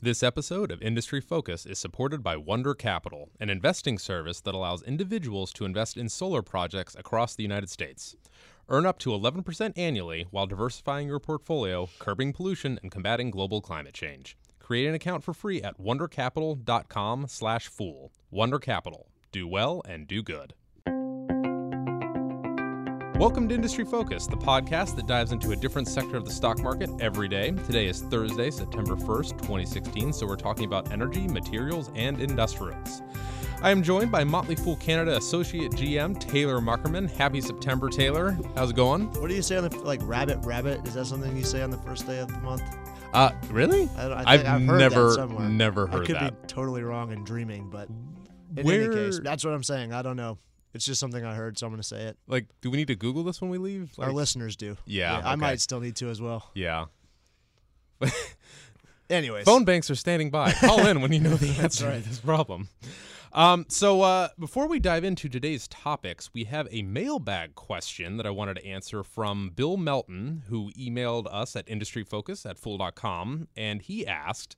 [0.00, 4.80] This episode of Industry Focus is supported by Wonder Capital, an investing service that allows
[4.84, 8.14] individuals to invest in solar projects across the United States.
[8.68, 13.94] Earn up to 11% annually while diversifying your portfolio, curbing pollution, and combating global climate
[13.94, 14.36] change.
[14.60, 18.12] Create an account for free at wondercapital.com/fool.
[18.30, 19.08] Wonder Capital.
[19.32, 20.54] Do well and do good.
[23.18, 26.60] Welcome to Industry Focus, the podcast that dives into a different sector of the stock
[26.60, 27.50] market every day.
[27.66, 33.02] Today is Thursday, September 1st, 2016, so we're talking about energy, materials, and industrials.
[33.60, 37.10] I am joined by Motley Fool Canada Associate GM Taylor Muckerman.
[37.10, 38.38] Happy September, Taylor.
[38.54, 39.06] How's it going?
[39.20, 40.86] What do you say on the like rabbit rabbit?
[40.86, 42.62] Is that something you say on the first day of the month?
[43.12, 43.88] Uh, really?
[43.96, 46.42] I, don't- I I've think I've heard never, that never I could that.
[46.42, 47.88] be totally wrong and dreaming, but
[48.56, 49.92] in Where, any case, that's what I'm saying.
[49.92, 50.38] I don't know.
[50.78, 52.18] It's just something I heard, so I'm going to say it.
[52.28, 53.90] like, do we need to Google this when we leave?
[53.98, 54.76] Our listeners do.
[54.86, 55.40] Yeah, I okay.
[55.40, 56.52] might still need to as well.
[56.54, 56.84] Yeah.
[59.10, 60.52] Anyways, Phone banks are standing by.
[60.52, 62.00] Call in when you know the answer right.
[62.00, 62.68] to this problem.
[63.32, 68.26] Um, so uh, before we dive into today's topics, we have a mailbag question that
[68.26, 73.82] I wanted to answer from Bill Melton, who emailed us at industryfocus at fool.com, and
[73.82, 74.56] he asked.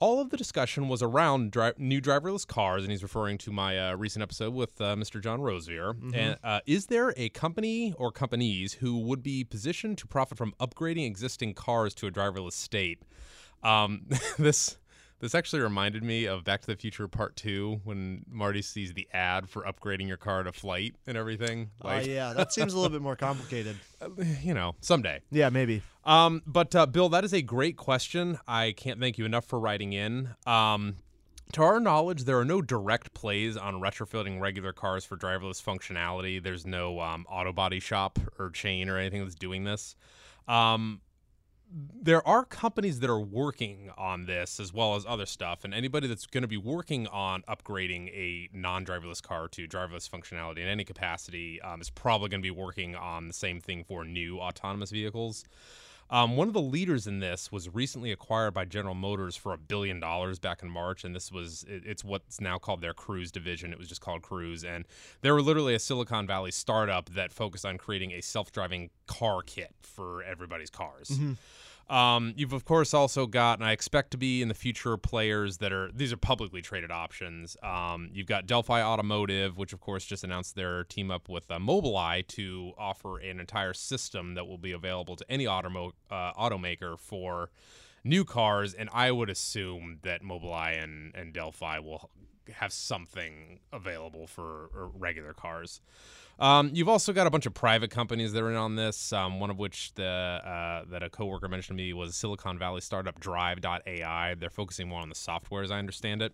[0.00, 3.78] All of the discussion was around dri- new driverless cars, and he's referring to my
[3.78, 5.20] uh, recent episode with uh, Mr.
[5.20, 6.14] John Rosevear.
[6.14, 10.54] And uh, is there a company or companies who would be positioned to profit from
[10.60, 13.02] upgrading existing cars to a driverless state?
[13.62, 14.06] Um,
[14.38, 14.78] this
[15.20, 19.08] this actually reminded me of Back to the Future Part Two when Marty sees the
[19.12, 21.70] ad for upgrading your car to flight and everything.
[21.82, 23.76] Oh Like, yeah, that seems a little bit more complicated.
[24.42, 25.20] you know, someday.
[25.30, 25.82] Yeah, maybe.
[26.04, 28.38] Um, but uh, Bill, that is a great question.
[28.46, 30.30] I can't thank you enough for writing in.
[30.46, 30.96] Um,
[31.52, 36.42] to our knowledge, there are no direct plays on retrofitting regular cars for driverless functionality.
[36.42, 39.96] There's no um, auto body shop or chain or anything that's doing this.
[40.46, 41.00] Um,
[41.70, 46.06] there are companies that are working on this as well as other stuff, and anybody
[46.06, 50.84] that's going to be working on upgrading a non-driverless car to driverless functionality in any
[50.84, 54.90] capacity um, is probably going to be working on the same thing for new autonomous
[54.90, 55.44] vehicles.
[56.10, 59.58] Um, one of the leaders in this was recently acquired by General Motors for a
[59.58, 63.30] billion dollars back in March, and this was it, it's what's now called their Cruise
[63.30, 63.72] division.
[63.72, 64.86] It was just called Cruise, and
[65.20, 69.74] they were literally a Silicon Valley startup that focused on creating a self-driving car kit
[69.82, 71.10] for everybody's cars.
[71.88, 75.58] Um, you've of course also got, and I expect to be in the future players
[75.58, 77.56] that are these are publicly traded options.
[77.62, 81.58] Um, you've got Delphi Automotive, which of course just announced their team up with uh,
[81.58, 86.98] Mobileye to offer an entire system that will be available to any automo- uh, automaker
[86.98, 87.50] for
[88.04, 88.74] new cars.
[88.74, 92.10] And I would assume that Mobileye and, and Delphi will
[92.52, 95.80] have something available for uh, regular cars.
[96.38, 99.12] Um, you've also got a bunch of private companies that are in on this.
[99.12, 102.80] Um, one of which the uh, that a coworker mentioned to me was Silicon Valley
[102.80, 104.34] startup Drive.ai.
[104.34, 106.32] They're focusing more on the software, as I understand it.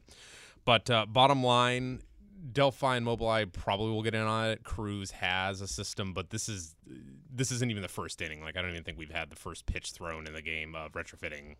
[0.64, 2.02] But uh, bottom line,
[2.52, 4.64] Delphi and Mobileye probably will get in on it.
[4.64, 6.74] Cruise has a system, but this is
[7.32, 8.42] this isn't even the first inning.
[8.42, 10.92] Like I don't even think we've had the first pitch thrown in the game of
[10.92, 11.56] retrofitting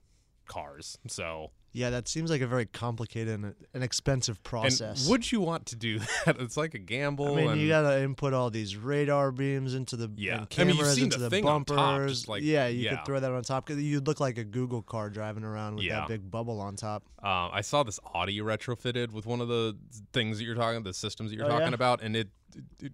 [0.47, 0.99] cars.
[1.09, 5.03] So Yeah, that seems like a very complicated and an expensive process.
[5.03, 6.37] and would you want to do that?
[6.41, 7.37] It's like a gamble.
[7.39, 10.33] I mean, you gotta input all these radar beams into the Yeah.
[10.33, 12.23] and I mean, cameras into the the, bumpers.
[12.23, 12.97] top, like- yeah, you yeah.
[12.97, 15.85] could throw that on top because you'd look like a Google car driving around with
[15.85, 16.01] Yeah.
[16.01, 17.05] that big bubble on top.
[17.23, 19.77] Uh, I saw this Audi retrofitted with one of the
[20.13, 22.93] things that you're talking, the systems that you're Oh, talking about, and it, it, it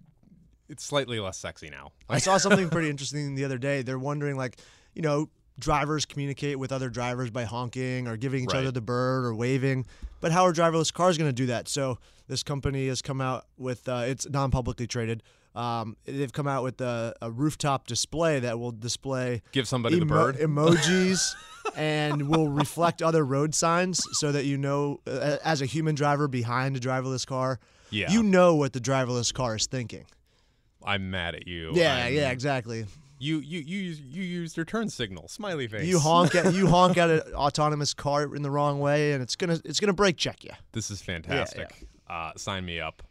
[0.69, 1.91] it's slightly less sexy now.
[2.09, 3.81] I saw something pretty interesting the other day.
[3.81, 4.57] They're wondering, like,
[4.95, 5.29] you know,
[5.61, 8.59] drivers communicate with other drivers by honking or giving each Right.
[8.59, 9.85] other the bird or waving.
[10.19, 11.69] But how are driverless cars going to do that?
[11.69, 15.23] So this company has come out with uh, it's non-publicly traded.
[15.55, 20.05] Um, they've come out with a, a rooftop display that will display Give somebody the
[20.05, 20.35] bird.
[20.39, 21.33] emojis
[21.75, 26.27] and will reflect other road signs so that you know, uh, as a human driver
[26.27, 28.09] behind a driverless car, Yeah.
[28.11, 30.05] you know what the driverless car is thinking.
[30.83, 31.71] I'm mad at you.
[31.73, 32.85] Yeah, I'm- yeah, exactly.
[33.21, 35.85] You you you use- you used your turn signal, smiley face.
[35.87, 39.35] You honk at you honk at an autonomous car in the wrong way, and it's
[39.35, 40.51] gonna it's gonna brake check you.
[40.71, 41.87] This is fantastic.
[42.09, 43.03] Uh, sign me up.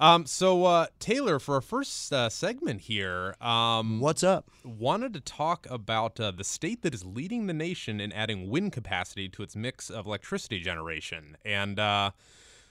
[0.00, 4.48] Um, so uh, Taylor, for our first uh, segment here, um, What's up?
[4.64, 8.70] wanted to talk about uh, the state that is leading the nation in adding wind
[8.72, 12.10] capacity to its mix of electricity generation, and uh,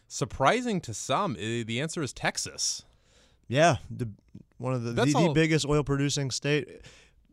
[0.07, 2.85] surprising to some, the answer is Texas.
[3.50, 4.09] Yeah, the
[4.57, 6.81] one of the the, the biggest oil producing state.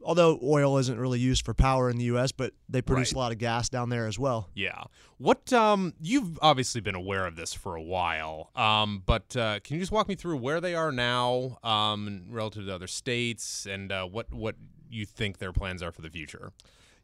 [0.06, 3.16] Although oil isn't really used for power in the U.S., but they produce Right.
[3.16, 4.50] a lot of gas down there as well.
[4.54, 4.82] Yeah.
[5.16, 8.50] What um you've obviously been aware of this for a while.
[8.54, 12.66] Um but uh, can you just walk me through where they are now um relative
[12.66, 14.56] to other states and uh, what what
[14.90, 16.52] you think their plans are for the future?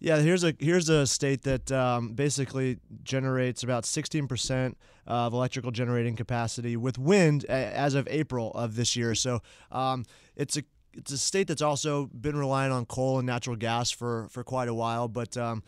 [0.03, 4.75] Yeah, here's a here's a state that um, basically generates about 16%
[5.07, 9.15] of electrical generating capacity with wind as of April of this year.
[9.15, 10.07] So um,
[10.37, 10.63] it's a
[10.95, 14.69] it's a state that's also been relying on coal and natural gas for for quite
[14.69, 15.63] a while, but um,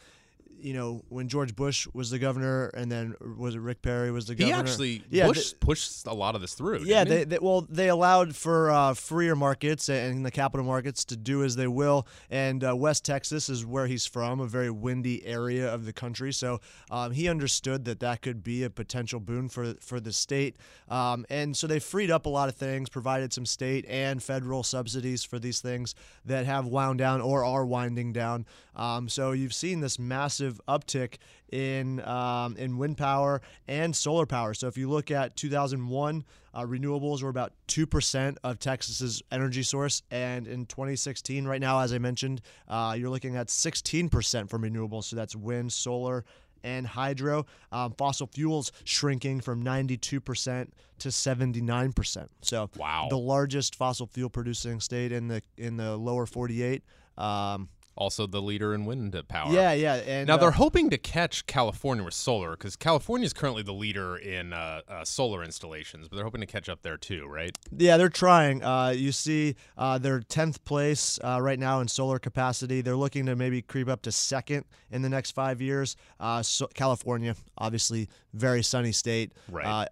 [0.63, 4.27] you know, when George Bush was the governor, and then was it Rick Perry was
[4.27, 4.55] the governor?
[4.55, 6.85] He actually Yeah, Bush pushed a lot of this through.
[6.85, 11.17] yeah, they, they well they allowed for uh, freer markets and the capital markets to
[11.17, 12.07] do as they will.
[12.31, 16.33] And uh, West Texas is where he's from, a very windy area of the country.
[16.33, 16.61] So
[16.91, 20.57] um, he understood that that could be a potential boon for for the state.
[20.89, 24.63] Um, and so they freed up a lot of things, provided some state and federal
[24.63, 25.95] subsidies for these things
[26.25, 28.47] that have wound down or are winding down.
[28.75, 31.17] Um, so you've seen this massive uptick
[31.51, 34.55] in um, in wind power and solar power.
[34.55, 39.63] So if you look at 2001, uh, renewables were about two percent of Texas's energy
[39.63, 44.51] source, and in 2016, right now, as I mentioned, uh, you're looking at 16 percent
[44.51, 45.05] from renewables.
[45.05, 46.25] So that's wind, solar.
[46.65, 50.69] And hydro, um, fossil fuels shrinking from 92%
[51.01, 52.29] to 79%.
[52.41, 53.09] So, Wow.
[53.11, 56.85] the largest fossil fuel producing state in the in the lower 48.
[57.19, 59.53] Um, also the leader in wind power.
[59.53, 59.95] yeah, yeah.
[59.95, 63.73] And Now uh, they're hoping to catch California with solar because California is currently the
[63.73, 67.57] leader in uh, uh, solar installations, but they're hoping to catch up there too, right?
[67.77, 68.63] Yeah, they're trying.
[68.63, 72.81] Uh, you see, uh, they're 10th place uh, right now in solar capacity.
[72.81, 75.97] They're looking to maybe creep up to second in the next five years.
[76.19, 79.33] Uh, so California, obviously, very sunny state.
[79.51, 79.89] Right.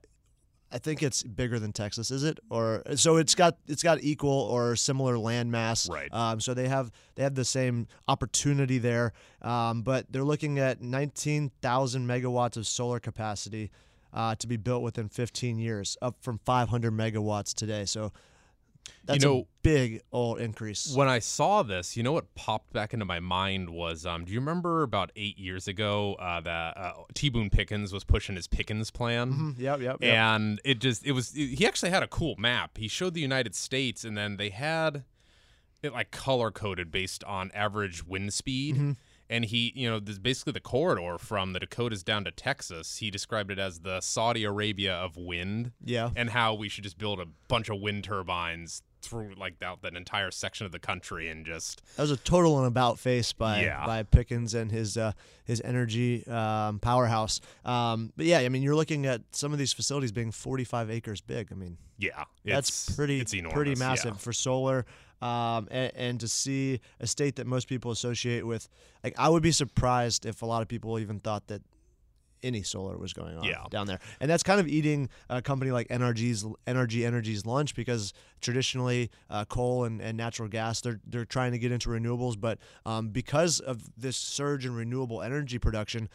[0.72, 2.38] I think it's bigger than Texas, is it?
[2.48, 5.88] Or so it's got it's got equal or similar land mass.
[5.88, 6.12] Right.
[6.12, 9.12] Um, so they have they have the same opportunity there,
[9.42, 13.70] um, but they're looking at 19,000 megawatts of solar capacity
[14.12, 17.84] uh, to be built within 15 years, up from 500 megawatts today.
[17.84, 18.12] So
[19.04, 20.94] that's know- a big old increase.
[20.94, 24.32] When I saw this, you know what popped back into my mind was, um, do
[24.32, 27.28] you remember about eight years ago uh, that uh, T.
[27.28, 29.32] Boone Pickens was pushing his Pickens plan?
[29.32, 30.14] Mhm, Yep, yep, yep.
[30.14, 33.54] and it just it was he actually had a cool map he showed the united
[33.54, 35.04] states and then they had
[35.82, 38.92] it like color coded based on average wind speed Mm-hmm.
[39.30, 43.10] And he you know this basically the corridor from the dakotas down to texas he
[43.10, 46.10] described it as the saudi arabia of wind yeah.
[46.16, 49.94] and how we should just build a bunch of wind turbines through like that, that
[49.94, 53.62] entire section of the country and just That was a total and about face by
[53.62, 53.86] Yeah.
[53.86, 55.12] by Pickens and his uh,
[55.44, 57.40] his energy um, powerhouse.
[57.64, 61.22] Um, but yeah, I mean, you're looking at some of these facilities being 45 acres
[61.22, 61.48] big.
[61.50, 63.78] I mean, yeah that's it's- pretty it's enormous, pretty yeah.
[63.78, 64.84] massive for solar.
[65.22, 68.68] Um, and, and to see a state that most people associate with,
[69.04, 71.62] like, I would be surprised if a lot of people even thought that
[72.42, 73.64] any solar was going on Yeah.
[73.70, 74.00] down there.
[74.18, 79.44] And that's kind of eating a company like NRG's NRG Energy's lunch because traditionally uh,
[79.44, 83.60] coal and, and natural gas they're they're trying to get into renewables, but um, because
[83.60, 86.08] of this surge in renewable energy production,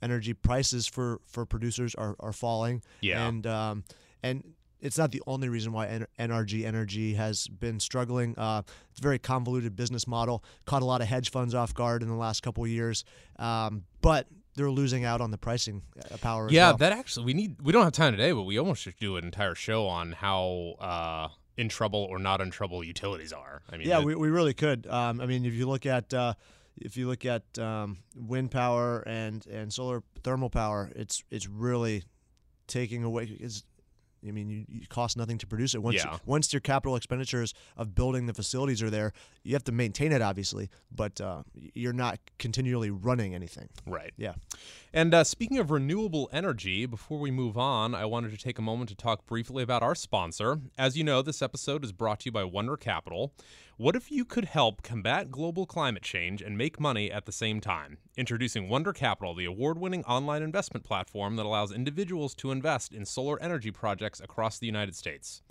[0.00, 2.80] energy prices for for producers are, are falling.
[3.00, 3.26] Yeah.
[3.26, 3.82] And um,
[4.22, 4.44] and
[4.80, 8.38] it's not the only reason why NRG Energy has been struggling.
[8.38, 10.44] Uh, it's a very convoluted business model.
[10.66, 13.04] Caught a lot of hedge funds off guard in the last couple of years,
[13.38, 16.48] um, but they're losing out on the pricing uh, power.
[16.50, 16.76] Yeah, well.
[16.78, 17.56] that actually we need.
[17.62, 20.74] We don't have time today, but we almost should do an entire show on how
[20.80, 23.62] uh, in trouble or not in trouble utilities are.
[23.70, 24.86] I mean, yeah, it- we, we really could.
[24.86, 26.34] Um, I mean, if you look at uh,
[26.76, 32.04] if you look at um, wind power and and solar thermal power, it's it's really
[32.66, 33.36] taking away.
[33.40, 33.64] It's,
[34.26, 35.82] I mean, you, you cost nothing to produce it.
[35.82, 36.18] Once Yeah.
[36.26, 39.12] once your capital expenditures of building the facilities are there,
[39.44, 41.42] you have to maintain it, obviously, but uh,
[41.74, 43.68] you're not continually running anything.
[43.86, 44.12] right.
[44.16, 44.34] Yeah.
[44.98, 48.62] And uh, speaking of renewable energy, before we move on, I wanted to take a
[48.62, 50.58] moment to talk briefly about our sponsor.
[50.76, 53.32] As you know, this episode is brought to you by Wonder Capital.
[53.76, 57.60] What if you could help combat global climate change and make money at the same
[57.60, 57.98] time?
[58.16, 63.04] Introducing Wonder Capital, the award winning online investment platform that allows individuals to invest in
[63.04, 65.42] solar energy projects across the United States.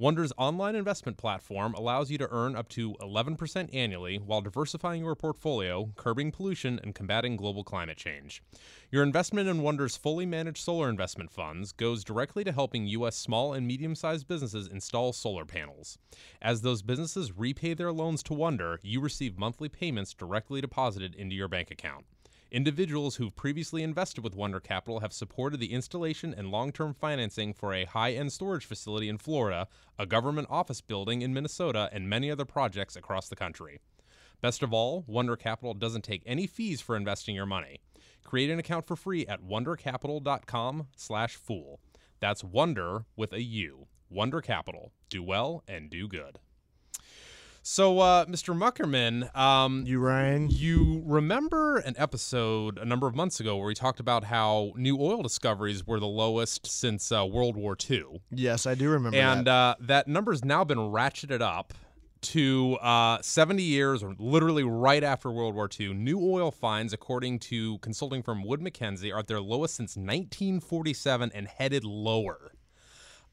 [0.00, 5.14] Wonder's online investment platform allows you to earn up to 11% annually while diversifying your
[5.14, 8.42] portfolio, curbing pollution, and combating global climate change.
[8.90, 13.14] Your investment in Wonder's fully managed solar investment funds goes directly to helping U.S.
[13.14, 15.98] small and medium sized businesses install solar panels.
[16.40, 21.36] As those businesses repay their loans to Wonder, you receive monthly payments directly deposited into
[21.36, 22.06] your bank account.
[22.52, 27.54] Individuals who've previously invested with Wonder Capital have supported the installation and long term financing
[27.54, 29.68] for a high end storage facility in Florida,
[30.00, 33.78] a government office building in Minnesota, and many other projects across the country.
[34.40, 37.78] Best of all, Wonder Capital doesn't take any fees for investing your money.
[38.24, 41.80] Create an account for free at wondercapital.com/fool.
[42.18, 43.86] That's wonder with a U.
[44.08, 44.90] Wonder Capital.
[45.08, 46.40] Do well and do good.
[47.72, 48.52] So, uh, Mr.
[48.52, 50.50] Muckerman, um, You rang.
[50.50, 55.00] you remember an episode a number of months ago where we talked about how new
[55.00, 59.46] oil discoveries were the lowest since uh, World War II, Yes, I do remember and
[59.46, 59.50] that.
[59.52, 61.72] uh, that number's now been ratcheted up
[62.22, 65.94] to uh, 70 years, or literally right after World War II.
[65.94, 71.30] New oil finds, according to consulting firm Wood Mackenzie, are at their lowest since 1947
[71.32, 72.50] and headed lower.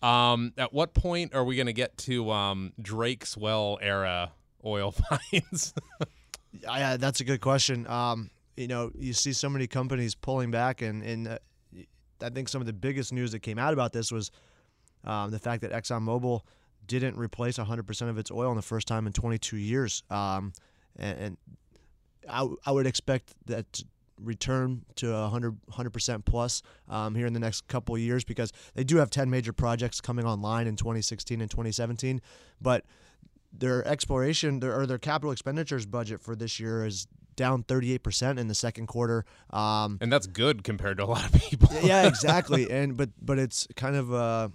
[0.02, 4.32] Um, at what point are we going to get to um, Drake's well era
[4.64, 4.92] oil
[5.32, 5.74] finds?
[6.52, 7.88] Yeah, that's a good question.
[7.88, 11.38] Um, you know, you see so many companies pulling back, and and uh,
[12.22, 14.32] I think some of the biggest news that came out about this was
[15.04, 16.42] um, the fact that ExxonMobil
[16.88, 20.04] didn't replace 100% of its oil in the first time in 22 years.
[20.10, 20.54] Um,
[20.96, 21.38] and, and
[22.30, 23.84] I, w- I would expect that
[24.22, 28.84] return to 100 100% plus um, here in the next couple of years because they
[28.84, 32.22] do have 10 major projects coming online in 2016 and 2017,
[32.62, 32.84] but
[33.54, 38.48] their exploration their, or their capital expenditures budget for this year is down 38% in
[38.48, 39.26] the second quarter.
[39.52, 41.70] Um, and that's good compared to a lot of people.
[41.82, 42.70] yeah, exactly.
[42.78, 44.50] And but but it's kind of uh,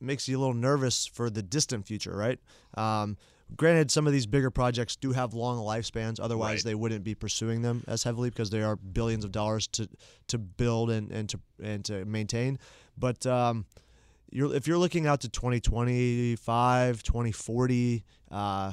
[0.00, 2.38] makes you a little nervous for the distant future, right?
[2.74, 3.18] Um,
[3.56, 6.18] granted, some of these bigger projects do have long lifespans.
[6.20, 6.64] Otherwise, Right.
[6.64, 9.88] they wouldn't be pursuing them as heavily because they are billions of dollars to
[10.28, 12.58] to build and, and to and to maintain.
[12.98, 13.64] But um,
[14.30, 18.04] you're if you're looking out to 2025, 2040.
[18.30, 18.72] Uh,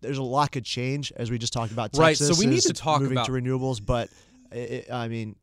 [0.00, 1.90] there's a lot could change as we just talked about.
[1.96, 4.08] Right, so we need to talk moving about- to renewables, but
[4.52, 5.34] i I I mean,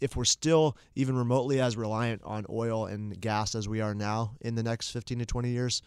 [0.00, 4.34] if we're still even remotely as reliant on oil and gas as we are now
[4.40, 5.82] in the next 15 to 20 years,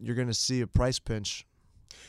[0.00, 1.46] you're going to see a price pinch.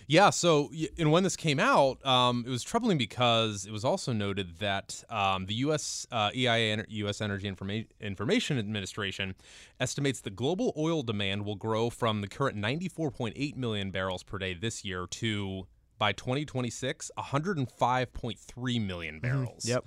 [0.08, 0.30] Yeah.
[0.30, 4.58] So, and when this came out, um, it was troubling because it was also noted
[4.60, 6.08] that um, the U.S.
[6.12, 7.20] Uh, EIA, U.S.
[7.20, 9.36] Energy Informa- Information Administration,
[9.80, 14.54] estimates the global oil demand will grow from the current 94.8 million barrels per day
[14.54, 15.68] this year to
[15.98, 19.66] by 2026 105.3 million barrels.
[19.66, 19.86] Yep.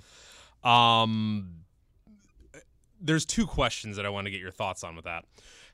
[0.69, 1.61] Um,
[3.01, 5.25] there's two questions that I want to get your thoughts on with that.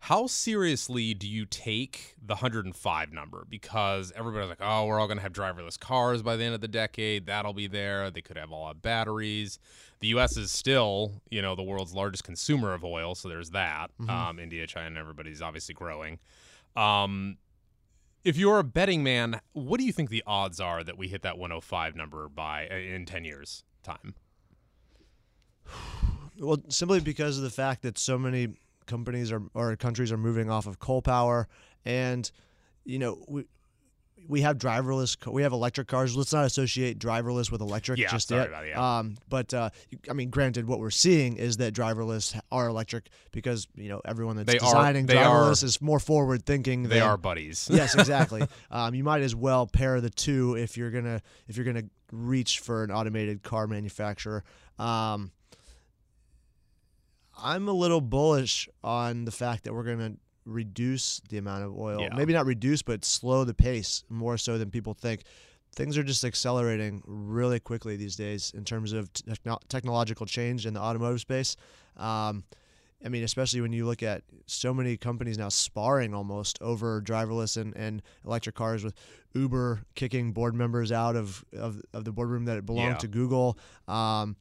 [0.02, 3.46] How seriously do you take the 105 number?
[3.50, 6.62] Because everybody's like, oh, we're all going to have driverless cars by the end of
[6.62, 7.26] the decade.
[7.26, 8.12] That'll be there.
[8.12, 9.60] They could have all have batteries.
[10.00, 10.38] The U.S.
[10.38, 13.90] is still, you know, the world's largest consumer of oil, so there's that.
[14.08, 16.20] Um, India, China, everybody's obviously growing.
[16.76, 17.38] Um,
[18.24, 21.24] if you're a betting man, what do you think the odds are that we hit
[21.24, 24.14] that 105 number by uh, in 10 years time?
[26.40, 28.50] Well, simply because of the fact that so many
[28.88, 31.48] companies are or countries are moving off of coal power,
[31.86, 32.30] and
[32.86, 33.46] you know we
[34.28, 36.18] we have driverless, we have electric cars.
[36.18, 38.50] Let's not associate driverless with electric Yeah, just yet.
[38.68, 38.98] yeah.
[39.00, 39.70] Um, but uh,
[40.10, 44.36] I mean, granted, what we're seeing is that driverless are electric because you know everyone
[44.36, 46.84] that's They designing are- driverless is more forward thinking.
[46.84, 47.70] They than, are buddies.
[47.72, 48.42] yes, exactly.
[48.72, 52.60] Um, you might as well pair the two if you're gonna if you're gonna reach
[52.60, 54.44] for an automated car manufacturer.
[54.78, 55.32] Um,
[57.38, 60.14] I'm a little bullish on the fact that we're gonna
[60.46, 62.00] reduce the amount of oil.
[62.02, 62.10] Yeah.
[62.16, 65.24] Maybe not reduce, but slow the pace more so than people think.
[65.76, 70.74] Things are just accelerating really quickly these days in terms of techno- technological change in
[70.74, 71.56] the automotive space.
[71.98, 72.44] Um,
[73.06, 77.56] I mean, especially when you look at so many companies now sparring almost over driverless
[77.56, 78.96] and, and electric cars with
[79.36, 82.98] Uber kicking board members out of, of, of the boardroom that it belonged Yeah.
[82.98, 83.60] to Google.
[83.88, 84.36] Um,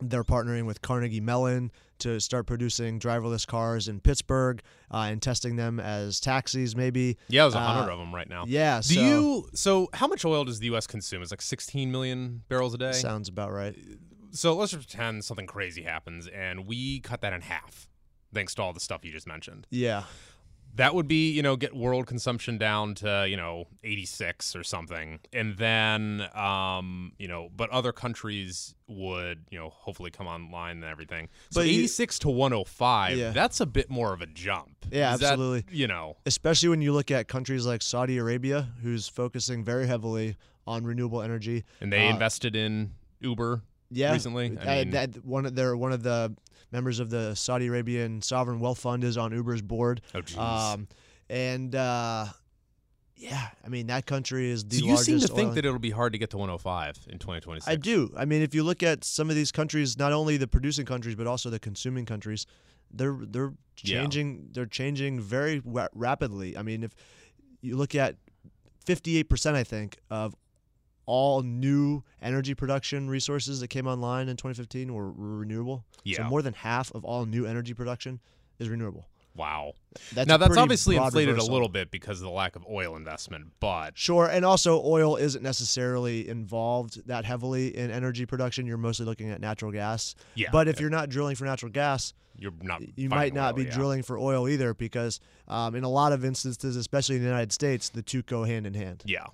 [0.00, 4.62] they're partnering with Carnegie Mellon to start producing driverless cars in Pittsburgh
[4.92, 7.16] uh, and testing them as taxis, maybe.
[7.28, 8.44] Yeah, there's a hundred Uh, of them right now.
[8.46, 8.80] Yeah.
[8.80, 9.48] Do so, you?
[9.54, 10.86] So, how much oil does the U.S.
[10.86, 11.22] consume?
[11.22, 12.92] It's like 16 million barrels a day.
[12.92, 13.74] Sounds about right.
[14.30, 17.88] so let's just pretend something crazy happens and we cut that in half,
[18.32, 19.66] thanks to all the stuff you just mentioned.
[19.70, 20.04] Yeah.
[20.78, 25.18] That would be, you know, get world consumption down to, you know, 86 or something.
[25.32, 30.84] And then, um, you know, but other countries would, you know, hopefully come online and
[30.84, 31.28] everything.
[31.50, 33.30] So But you- 86 to 105, Yeah.
[33.32, 34.86] that's a bit more of a jump.
[34.90, 35.76] Yeah, Is that, absolutely.
[35.76, 40.36] you know, especially when you look at countries like Saudi Arabia, who's focusing very heavily
[40.66, 41.64] on renewable energy.
[41.80, 44.56] and they Uh, invested in Uber Yeah, recently.
[44.60, 46.34] I mean, that one of they're one of the
[46.72, 50.00] members of the Saudi Arabian sovereign wealth fund is on Uber's board.
[50.14, 50.36] oh, jeez.
[50.38, 50.86] Um,
[51.30, 52.26] and uh,
[53.16, 55.06] yeah, I mean that country is the so you largest.
[55.06, 57.66] seem to think that it'll be hard to get to 105 in 2026.
[57.66, 58.12] I do.
[58.16, 61.14] I mean, if you look at some of these countries, not only the producing countries
[61.14, 62.46] but also the consuming countries,
[62.90, 64.00] they're they're Yeah.
[64.02, 64.48] changing.
[64.52, 65.62] They're changing very
[65.94, 66.56] rapidly.
[66.58, 66.92] I mean, if
[67.62, 68.16] you look at
[68.86, 70.34] 58%, I think of
[71.08, 75.82] all new energy production resources that came online in 2015 were, were renewable.
[76.04, 76.18] Yeah.
[76.18, 78.20] So more than half of all new energy production
[78.58, 79.06] is renewable.
[79.34, 79.72] Wow.
[80.12, 81.50] That's now that's obviously inflated reversal.
[81.50, 85.16] a little bit because of the lack of oil investment, but Sure, and also oil
[85.16, 88.66] isn't necessarily involved that heavily in energy production.
[88.66, 90.14] You're mostly looking at natural gas.
[90.34, 90.82] Yeah, But if yeah.
[90.82, 92.82] you're not drilling for natural gas, you're not.
[92.98, 93.70] you might not oil, be yeah.
[93.74, 97.52] drilling for oil either, because um, in a lot of instances, especially in the United
[97.52, 99.02] States, the two go hand in hand.
[99.06, 99.26] Yeah.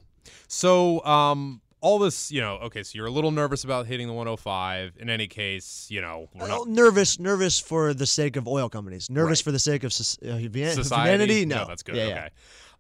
[0.49, 4.15] So, um, all this, you know, okay, so you're a little nervous about hitting the
[4.15, 4.95] 105.
[4.99, 8.71] In any case, you know, we're Well, not nervous, nervous for the sake of oil
[8.71, 9.11] companies.
[9.11, 9.45] Nervous Right.
[9.45, 11.11] for the sake of soc- uh, human- society.
[11.35, 11.45] humanity.
[11.47, 11.97] No, that's good.
[11.97, 12.29] Yeah, okay.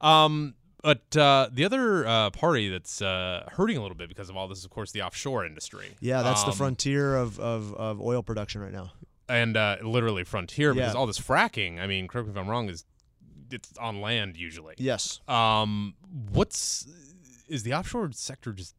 [0.00, 4.36] Um, but uh, the other uh, party that's uh, hurting a little bit because of
[4.38, 5.96] all this, is, of course, the offshore industry.
[6.00, 8.92] Yeah, that's the Um, frontier of, of, of oil production right now.
[9.28, 10.98] and uh, literally frontier because Yeah.
[10.98, 11.78] all this fracking.
[11.78, 12.68] I mean, correct me if I'm wrong.
[12.70, 12.84] Is
[13.50, 14.74] it's on land usually.
[14.78, 15.20] Yes.
[15.28, 15.94] Um,
[16.32, 16.86] what's
[17.48, 18.74] is the offshore sector just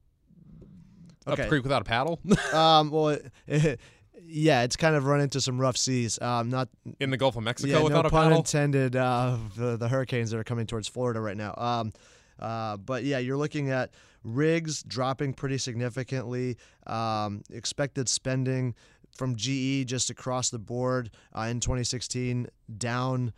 [1.28, 1.44] Okay.
[1.44, 2.20] the creek without a paddle
[2.54, 3.18] um, well,
[3.48, 3.80] it,
[4.28, 6.20] yeah, it's kind of run into some rough seas.
[6.22, 8.38] Um, not in the Gulf of Mexico yeah, without no a pun paddle?
[8.40, 8.96] intended.
[8.96, 11.54] Uh, the the hurricanes that are coming towards Florida right now.
[11.58, 11.94] Um,
[12.40, 13.92] uh, but yeah, you're looking at
[14.24, 16.58] rigs dropping pretty significantly.
[16.88, 18.76] Um, expected spending
[19.16, 23.32] from GE just across the board uh, in 2016 down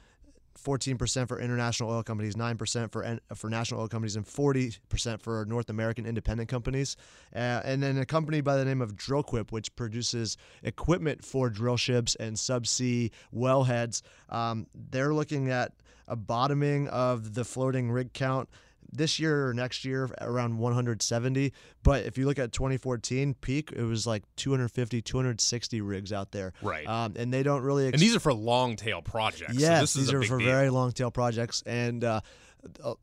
[0.57, 5.69] 14% for international oil companies, 9% for for national oil companies, and 40% for North
[5.69, 6.97] American independent companies.
[7.35, 11.77] Uh, and then a company by the name of Dril-Quip, which produces equipment for drill
[11.77, 15.73] ships and subsea wellheads, um, they're looking at
[16.07, 18.49] a bottoming of the floating rig count
[18.91, 21.51] this year or next year around 170
[21.83, 26.53] but if you look at 2014 peak it was like 250 260 rigs out there
[26.61, 26.87] Right.
[26.87, 29.53] um, and they don't really and these are for long tail projects.
[29.55, 30.47] so Yes, is these are for deal.
[30.47, 31.61] very long tail projects.
[31.65, 32.21] And uh,
[32.83, 32.93] uh,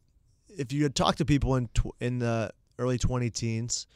[0.57, 3.87] if you had talked to people in tw- in the early 20 teens,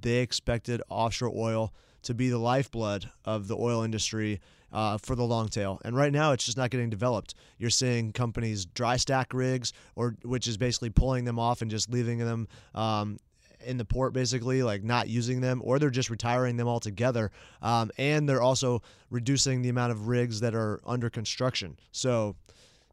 [0.00, 1.72] they expected offshore oil
[2.02, 4.40] to be the lifeblood of the oil industry
[4.76, 5.80] uh, for the long tail.
[5.86, 7.34] And right now, it's just not getting developed.
[7.56, 11.90] You're seeing companies dry stack rigs, or which is basically pulling them off and just
[11.90, 12.46] leaving them.
[12.74, 13.18] Um,
[13.64, 17.32] in the port, basically, like not using them, or they're just retiring them altogether.
[17.62, 21.76] Um, and they're also reducing the amount of rigs that are under construction.
[21.90, 22.36] So,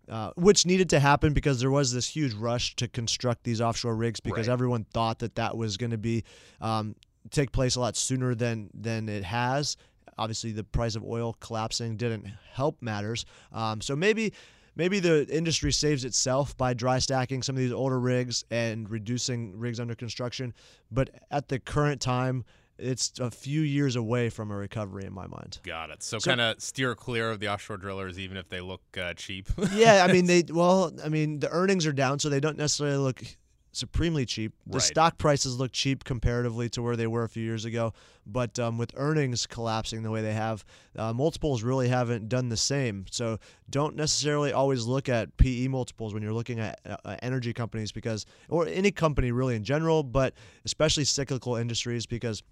[0.09, 3.95] uh, which needed to happen because there was this huge rush to construct these offshore
[3.95, 4.53] rigs because Right.
[4.53, 6.23] everyone thought that that was going to be
[6.59, 6.95] um,
[7.29, 9.77] take place a lot sooner than than it has.
[10.17, 13.25] Obviously, the price of oil collapsing didn't help matters.
[13.51, 14.33] Um, so maybe
[14.75, 19.57] maybe the industry saves itself by dry stacking some of these older rigs and reducing
[19.57, 20.53] rigs under construction.
[20.91, 22.43] But at the current time,
[22.79, 25.59] it's a few years away from a recovery in my mind.
[25.63, 26.01] Got it.
[26.01, 29.13] So, So- kind of steer clear of the offshore drillers, even if they look uh,
[29.13, 29.47] cheap.
[29.73, 32.97] yeah, I mean they well, I mean the earnings are down, so they don't necessarily
[32.97, 33.23] look
[33.73, 34.53] supremely cheap.
[34.65, 34.83] The Right.
[34.83, 37.93] stock prices look cheap comparatively to where they were a few years ago,
[38.25, 40.63] but um, with earnings collapsing the way they have,
[40.95, 43.05] uh, multiples really haven't done the same.
[43.09, 47.91] So don't necessarily always look at PE multiples when you're looking at uh, energy companies
[47.91, 50.33] because, or any company really in general, but
[50.63, 52.43] especially cyclical industries because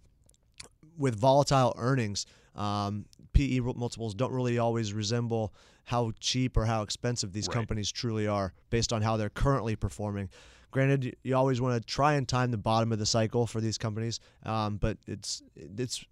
[0.97, 5.53] with volatile earnings, um, PE multiples don't really always resemble
[5.85, 7.53] how cheap or how expensive these Right.
[7.55, 10.29] companies truly are based on how they're currently performing.
[10.71, 13.77] Granted, you always want to try and time the bottom of the cycle for these
[13.77, 16.03] companies, um, but it's it's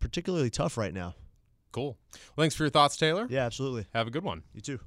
[0.00, 1.14] particularly tough right now.
[1.72, 1.96] cool.
[2.12, 3.26] Well, thanks for your thoughts, Taylor.
[3.28, 3.86] Yeah, absolutely.
[3.94, 4.42] Have a good one.
[4.54, 4.80] You too.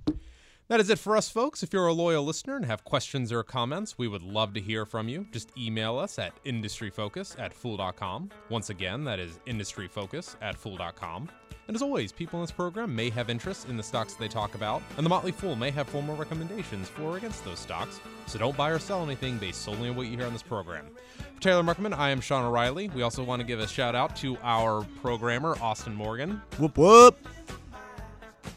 [0.68, 1.64] That is it for us, folks.
[1.64, 4.86] If you're a loyal listener and have questions or comments, we would love to hear
[4.86, 5.28] from you.
[5.32, 8.30] Just email us at industryfocus at fool.com.
[8.50, 11.30] Once again, that is industryfocus at fool.com.
[11.72, 14.56] And as always, people in this program may have interest in the stocks they talk
[14.56, 18.38] about, and the Motley Fool may have formal recommendations for or against those stocks, so
[18.38, 20.88] don't buy or sell anything based solely on what you hear on this program.
[21.36, 22.90] For Taylor Muckerman, I am Sean O'Reilly.
[22.90, 26.42] We also want to give a shout out to our programmer, Austin Morgan.
[26.60, 27.18] Whoop whoop.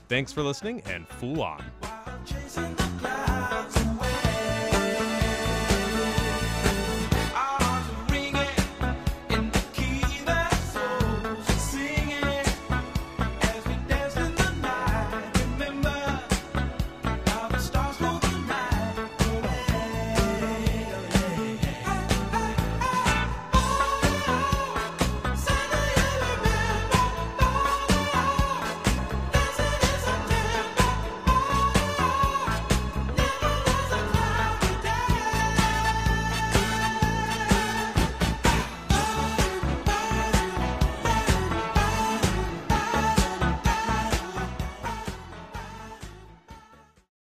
[0.09, 1.63] Thanks for listening, and Fool on.
[2.27, 2.84] chasing the clouds.